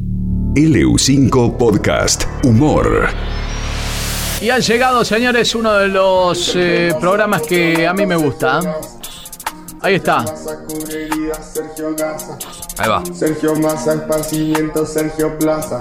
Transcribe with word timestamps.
LU5 0.00 1.56
Podcast 1.56 2.24
Humor. 2.44 3.08
Y 4.40 4.50
ha 4.50 4.58
llegado, 4.58 5.04
señores, 5.04 5.54
uno 5.54 5.74
de 5.74 5.88
los 5.88 6.52
eh, 6.56 6.94
programas 6.98 7.42
que 7.42 7.86
a 7.86 7.92
mí 7.92 8.06
me 8.06 8.16
gusta. 8.16 8.60
Ahí 9.82 9.96
está. 9.96 10.24
Ahí 12.78 12.88
va. 12.88 13.02
Sergio 13.12 13.54
Massa, 13.56 13.94
esparcimiento, 13.94 14.86
Sergio 14.86 15.38
Plaza. 15.38 15.80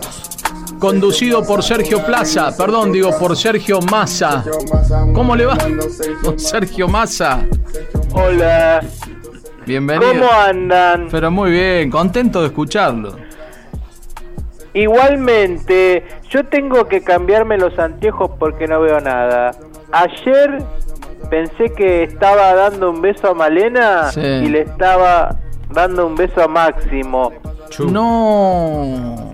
Conducido 0.77 1.43
por 1.45 1.63
Sergio 1.63 2.05
Plaza, 2.05 2.55
perdón, 2.55 2.91
digo 2.91 3.17
por 3.17 3.35
Sergio 3.35 3.79
Massa. 3.81 4.43
¿Cómo 5.13 5.35
le 5.35 5.45
va? 5.45 5.57
Don 6.23 6.37
Sergio 6.39 6.87
Massa. 6.87 7.45
Hola, 8.11 8.81
Bienvenido. 9.65 10.11
¿cómo 10.11 10.31
andan? 10.31 11.07
Pero 11.11 11.31
muy 11.31 11.51
bien, 11.51 11.89
contento 11.89 12.41
de 12.41 12.47
escucharlo. 12.47 13.28
Igualmente, 14.73 16.05
yo 16.29 16.45
tengo 16.45 16.85
que 16.87 17.01
cambiarme 17.01 17.57
los 17.57 17.77
anteojos 17.79 18.31
porque 18.39 18.67
no 18.67 18.81
veo 18.81 18.99
nada. 18.99 19.51
Ayer 19.91 20.59
pensé 21.29 21.73
que 21.73 22.03
estaba 22.03 22.53
dando 22.53 22.89
un 22.91 23.01
beso 23.01 23.29
a 23.29 23.33
Malena 23.33 24.11
Sí. 24.11 24.21
y 24.21 24.47
le 24.49 24.61
estaba 24.61 25.35
dando 25.71 26.05
un 26.07 26.15
beso 26.15 26.43
a 26.43 26.47
Máximo. 26.47 27.31
No. 27.79 29.31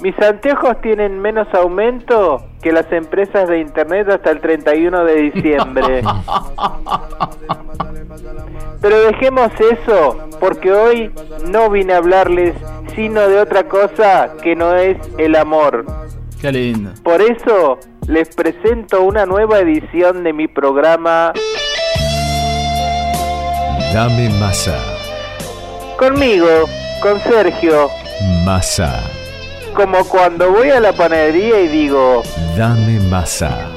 Mis 0.00 0.18
anteojos 0.20 0.80
tienen 0.82 1.18
menos 1.20 1.48
aumento 1.54 2.44
que 2.62 2.70
las 2.72 2.90
empresas 2.92 3.48
de 3.48 3.60
internet 3.60 4.08
hasta 4.08 4.30
el 4.30 4.40
31 4.40 5.04
de 5.04 5.14
diciembre. 5.30 6.02
Pero 8.80 9.00
dejemos 9.00 9.50
eso, 9.58 10.18
porque 10.38 10.70
hoy 10.72 11.12
no 11.50 11.70
vine 11.70 11.94
a 11.94 11.96
hablarles 11.98 12.54
sino 12.96 13.28
de 13.28 13.38
otra 13.38 13.68
cosa 13.68 14.32
que 14.42 14.56
no 14.56 14.74
es 14.74 14.96
el 15.18 15.36
amor. 15.36 15.84
Qué 16.40 16.50
lindo. 16.50 16.90
Por 17.04 17.22
eso 17.22 17.78
les 18.08 18.34
presento 18.34 19.02
una 19.02 19.26
nueva 19.26 19.60
edición 19.60 20.24
de 20.24 20.32
mi 20.32 20.48
programa 20.48 21.32
Dame 23.92 24.28
masa, 24.40 24.78
conmigo, 25.98 26.46
con 27.00 27.18
Sergio, 27.20 27.88
masa, 28.44 29.00
como 29.74 30.04
cuando 30.04 30.50
voy 30.50 30.68
a 30.68 30.80
la 30.80 30.92
panadería 30.92 31.60
y 31.60 31.68
digo, 31.68 32.22
dame 32.58 33.00
masa. 33.08 33.70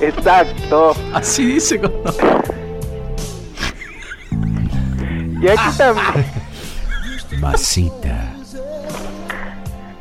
exacto. 0.00 0.96
Así 1.12 1.44
dice 1.44 1.78
cuando... 1.78 2.14
Y 5.40 5.48
aquí 5.48 5.76
también... 5.76 6.37
Masita. 7.40 8.34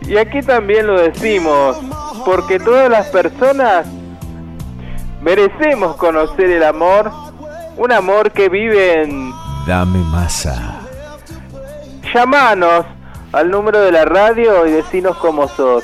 Y 0.02 0.18
aquí 0.18 0.42
también 0.42 0.88
lo 0.88 1.00
decimos, 1.00 1.78
porque 2.26 2.60
todas 2.60 2.90
las 2.90 3.08
personas 3.08 3.86
merecemos 5.22 5.96
conocer 5.98 6.50
el 6.50 6.64
amor, 6.64 7.12
un 7.76 7.92
amor 7.92 8.32
que 8.32 8.48
vive 8.48 9.04
en... 9.04 9.32
Dame 9.68 10.00
masa. 10.00 10.80
Llamanos 12.14 12.86
al 13.34 13.52
número 13.52 13.82
de 13.82 13.92
la 13.92 14.06
radio 14.06 14.66
y 14.66 14.72
decinos 14.72 15.18
cómo 15.18 15.48
sos. 15.50 15.84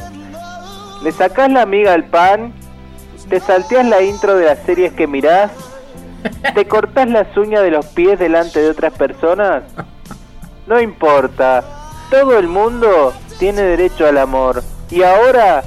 ¿Le 1.03 1.11
sacás 1.11 1.51
la 1.51 1.63
amiga 1.63 1.93
al 1.93 2.05
pan? 2.05 2.53
¿Te 3.29 3.41
salteás 3.41 3.85
la 3.85 4.01
intro 4.01 4.37
de 4.37 4.45
las 4.45 4.59
series 4.59 4.93
que 4.93 5.05
mirás? 5.05 5.51
¿Te 6.55 6.65
cortás 6.65 7.09
las 7.09 7.35
uñas 7.35 7.61
de 7.61 7.71
los 7.71 7.85
pies 7.87 8.17
delante 8.17 8.61
de 8.61 8.69
otras 8.69 8.93
personas? 8.93 9.63
No 10.65 10.79
importa, 10.79 11.63
todo 12.09 12.39
el 12.39 12.47
mundo 12.47 13.13
tiene 13.37 13.61
derecho 13.61 14.07
al 14.07 14.17
amor. 14.17 14.63
Y 14.89 15.03
ahora, 15.03 15.63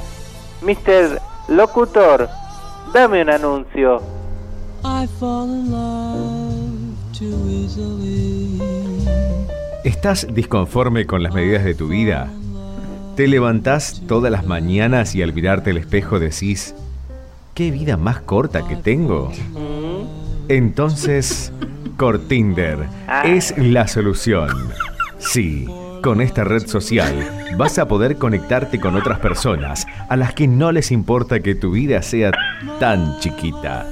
Mr. 0.63 1.21
Locutor, 1.49 2.29
dame 2.95 3.23
un 3.23 3.31
anuncio. 3.31 4.03
I 4.85 5.07
fall 5.19 5.49
in 5.49 5.71
love 5.71 6.97
too 7.19 7.49
easily. 7.49 8.61
¿Estás 9.85 10.27
disconforme 10.33 11.07
con 11.07 11.23
las 11.23 11.35
medidas 11.35 11.65
de 11.65 11.75
tu 11.75 11.89
vida? 11.89 12.29
¿Te 13.17 13.29
levantás 13.29 14.03
todas 14.07 14.33
las 14.33 14.47
mañanas 14.47 15.15
y 15.15 15.23
al 15.23 15.33
mirarte 15.33 15.71
al 15.71 15.77
espejo 15.77 16.19
decís, 16.19 16.75
¿qué 17.55 17.71
vida 17.71 17.97
más 17.97 18.21
corta 18.21 18.67
que 18.67 18.77
tengo? 18.77 19.31
Entonces, 20.49 21.53
Cortinder 21.97 22.89
es 23.25 23.57
la 23.57 23.89
solución. 23.89 24.51
Sí, 25.19 25.67
con 26.03 26.21
esta 26.21 26.45
red 26.45 26.67
social 26.67 27.15
vas 27.57 27.79
a 27.79 27.89
poder 27.89 28.17
conectarte 28.17 28.79
con 28.79 28.97
otras 28.97 29.19
personas 29.19 29.87
a 30.09 30.17
las 30.17 30.35
que 30.35 30.47
no 30.47 30.73
les 30.73 30.93
importa 30.93 31.41
que 31.41 31.55
tu 31.55 31.73
vida 31.73 32.03
sea 32.03 32.33
tan 32.79 33.19
chiquita. 33.21 33.87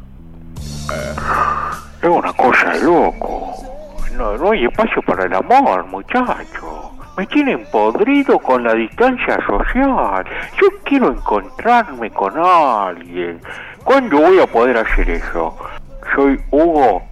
Es 2.02 2.08
una 2.08 2.32
cosa 2.32 2.70
de 2.70 2.82
loco. 2.82 3.52
No, 4.16 4.36
no 4.36 4.50
hay 4.50 4.64
espacio 4.64 5.00
para 5.02 5.24
el 5.24 5.34
amor, 5.34 5.86
muchacho. 5.86 6.90
Me 7.16 7.26
tienen 7.26 7.64
podrido 7.70 8.38
con 8.38 8.64
la 8.64 8.74
distancia 8.74 9.38
social. 9.46 10.24
Yo 10.60 10.68
quiero 10.84 11.08
encontrarme 11.08 12.10
con 12.10 12.34
alguien. 12.38 13.40
¿Cuándo 13.84 14.18
voy 14.18 14.40
a 14.40 14.46
poder 14.46 14.78
hacer 14.78 15.10
eso? 15.10 15.56
Soy 16.14 16.40
Hugo, 16.50 17.02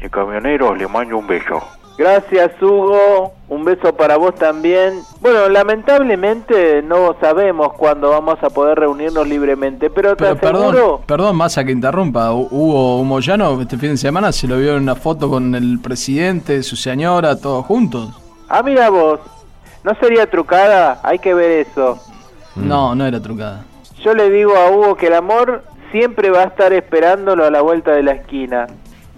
el 0.00 0.10
camionero, 0.10 0.74
le 0.74 0.88
mando 0.88 1.18
un 1.18 1.26
beso. 1.26 1.62
Gracias, 1.98 2.50
Hugo. 2.60 3.32
Un 3.48 3.64
beso 3.64 3.94
para 3.94 4.16
vos 4.16 4.34
también. 4.34 5.00
Bueno, 5.20 5.48
lamentablemente 5.50 6.82
no 6.82 7.14
sabemos 7.20 7.74
cuándo 7.74 8.08
vamos 8.10 8.38
a 8.42 8.48
poder 8.50 8.78
reunirnos 8.78 9.28
libremente, 9.28 9.90
pero 9.90 10.16
te 10.16 10.24
Pero 10.24 10.36
perdón, 10.36 10.62
aseguro... 10.74 11.00
perdón, 11.06 11.36
Massa, 11.36 11.62
que 11.64 11.72
interrumpa. 11.72 12.32
Hu- 12.32 12.48
Hugo 12.50 13.04
Moyano 13.04 13.60
este 13.60 13.76
fin 13.76 13.90
de 13.90 13.96
semana 13.98 14.32
se 14.32 14.48
lo 14.48 14.56
vio 14.58 14.76
en 14.76 14.82
una 14.84 14.94
foto 14.94 15.28
con 15.28 15.54
el 15.54 15.78
presidente, 15.80 16.62
su 16.62 16.76
señora, 16.76 17.38
todos 17.38 17.66
juntos. 17.66 18.08
Ah, 18.48 18.62
mira 18.62 18.88
vos. 18.88 19.20
¿No 19.84 19.94
sería 19.96 20.28
trucada? 20.30 21.00
Hay 21.02 21.18
que 21.18 21.34
ver 21.34 21.66
eso. 21.66 21.98
No, 22.56 22.94
no 22.94 23.04
era 23.06 23.20
trucada. 23.20 23.64
Yo 24.02 24.14
le 24.14 24.30
digo 24.30 24.56
a 24.56 24.70
Hugo 24.70 24.96
que 24.96 25.08
el 25.08 25.14
amor 25.14 25.62
siempre 25.90 26.30
va 26.30 26.40
a 26.40 26.44
estar 26.46 26.72
esperándolo 26.72 27.44
a 27.44 27.50
la 27.50 27.60
vuelta 27.60 27.92
de 27.92 28.02
la 28.02 28.12
esquina. 28.12 28.66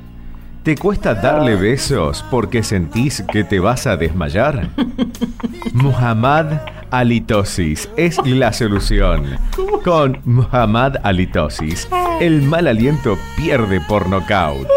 ¿Te 0.70 0.76
cuesta 0.76 1.16
darle 1.16 1.56
besos 1.56 2.24
porque 2.30 2.62
sentís 2.62 3.24
que 3.32 3.44
te 3.44 3.60
vas 3.60 3.88
a 3.88 3.98
desmayar? 3.98 4.70
Muhammad 5.74 6.62
Alitosis 6.92 7.90
es 7.98 8.20
la 8.24 8.54
solución. 8.54 9.36
Con 9.84 10.22
Muhammad 10.26 10.98
Alitosis, 11.02 11.90
el 12.22 12.44
mal 12.44 12.68
aliento 12.68 13.18
pierde 13.36 13.82
por 13.82 14.08
nocaut. 14.10 14.68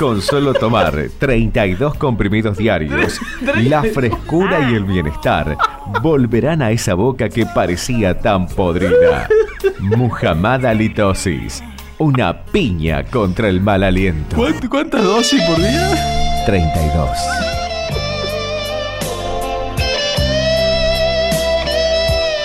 Con 0.00 0.20
solo 0.20 0.52
tomar 0.52 1.10
32 1.16 1.94
comprimidos 1.94 2.58
diarios, 2.58 3.20
la 3.54 3.84
frescura 3.84 4.68
y 4.68 4.74
el 4.74 4.82
bienestar 4.82 5.56
volverán 6.02 6.60
a 6.60 6.72
esa 6.72 6.94
boca 6.94 7.28
que 7.28 7.46
parecía 7.46 8.18
tan 8.18 8.48
podrida. 8.48 9.28
Muhammad 9.78 10.66
Alitosis. 10.66 11.62
Una 11.98 12.44
piña 12.44 13.04
contra 13.04 13.48
el 13.48 13.62
mal 13.62 13.82
aliento. 13.82 14.36
¿Cuántas, 14.36 14.68
cuántas 14.68 15.02
dosis 15.02 15.40
por 15.44 15.56
día? 15.56 16.44
32. 16.44 17.08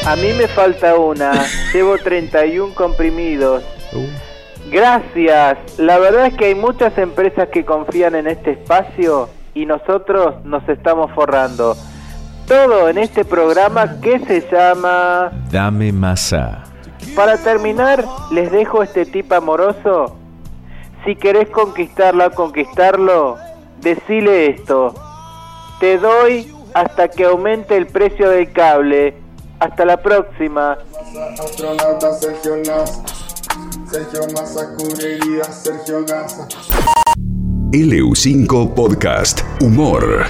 A 0.06 0.16
mí 0.16 0.32
me 0.38 0.48
falta 0.48 0.96
una. 0.96 1.34
Llevo 1.74 1.98
31 1.98 2.74
comprimidos. 2.74 3.62
Uh. 3.92 4.08
Gracias. 4.72 5.58
La 5.78 6.00
verdad 6.00 6.28
es 6.28 6.34
que 6.36 6.46
hay 6.46 6.56
muchas 6.56 6.98
empresas 6.98 7.50
que 7.50 7.66
confían 7.66 8.16
en 8.16 8.28
este 8.28 8.52
espacio 8.52 9.28
y 9.54 9.66
nosotros 9.66 10.46
nos 10.46 10.68
estamos 10.70 11.12
forrando. 11.12 11.76
Todo 12.48 12.88
en 12.88 13.00
este 13.00 13.26
programa 13.26 14.00
que 14.00 14.20
se 14.20 14.48
llama... 14.50 15.30
Dame 15.52 15.92
masa. 15.92 16.71
Para 17.16 17.38
terminar, 17.38 18.06
les 18.32 18.52
dejo 18.52 18.84
este 18.84 19.06
tip 19.06 19.32
amoroso. 19.34 20.16
Si 21.06 21.16
querés 21.16 21.50
conquistarla 21.50 22.28
o 22.28 22.32
conquistarlo, 22.32 23.38
decile 23.82 24.52
esto. 24.52 24.94
Te 25.80 25.98
doy 25.98 26.54
hasta 26.74 27.10
que 27.10 27.26
aumente 27.26 27.76
el 27.76 27.88
precio 27.88 28.30
del 28.30 28.52
cable. 28.54 29.16
Hasta 29.60 29.86
la 29.86 29.98
próxima. 29.98 30.78
Astronauta 31.40 32.14
Sergio 32.14 32.58
Nasa. 32.58 33.04
Sergio 33.90 34.22
Massa 34.34 34.74
cubriría 34.78 35.44
Sergio 35.44 36.06
Gaza. 36.06 36.48
LU5 37.74 38.74
Podcast 38.74 39.42
Humor. 39.62 40.26